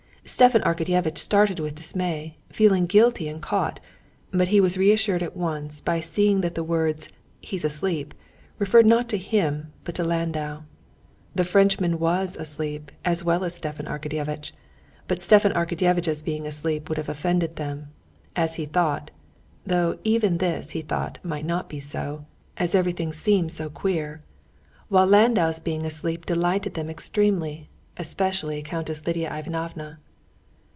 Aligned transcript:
Stepan 0.23 0.61
Arkadyevitch 0.61 1.17
started 1.17 1.59
with 1.59 1.75
dismay, 1.75 2.37
feeling 2.49 2.85
guilty 2.85 3.27
and 3.27 3.41
caught. 3.41 3.79
But 4.29 4.47
he 4.49 4.61
was 4.61 4.77
reassured 4.77 5.21
at 5.23 5.35
once 5.35 5.81
by 5.81 5.99
seeing 5.99 6.39
that 6.41 6.53
the 6.55 6.63
words 6.63 7.09
"he's 7.41 7.65
asleep" 7.65 8.13
referred 8.59 8.85
not 8.85 9.09
to 9.09 9.17
him, 9.17 9.73
but 9.83 9.95
to 9.95 10.03
Landau. 10.05 10.61
The 11.35 11.43
Frenchman 11.43 11.99
was 11.99 12.37
asleep 12.37 12.91
as 13.03 13.23
well 13.25 13.43
as 13.43 13.55
Stepan 13.55 13.87
Arkadyevitch. 13.87 14.51
But 15.07 15.21
Stepan 15.23 15.51
Arkadyevitch's 15.53 16.21
being 16.21 16.45
asleep 16.47 16.87
would 16.87 16.99
have 16.99 17.09
offended 17.09 17.55
them, 17.57 17.89
as 18.35 18.55
he 18.55 18.65
thought 18.67 19.09
(though 19.65 19.97
even 20.05 20.37
this, 20.37 20.69
he 20.69 20.81
thought, 20.83 21.17
might 21.23 21.45
not 21.45 21.67
be 21.67 21.79
so, 21.81 22.25
as 22.57 22.73
everything 22.75 23.11
seemed 23.11 23.51
so 23.51 23.69
queer), 23.71 24.21
while 24.87 25.07
Landau's 25.07 25.59
being 25.59 25.83
asleep 25.85 26.25
delighted 26.27 26.75
them 26.75 26.89
extremely, 26.91 27.67
especially 27.97 28.61
Countess 28.61 29.05
Lidia 29.05 29.29
Ivanovna. 29.35 29.99